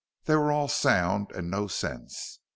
They 0.23 0.35
were 0.35 0.51
all 0.51 0.67
sound 0.67 1.31
and 1.31 1.51
no 1.51 1.67
sense. 1.67 2.39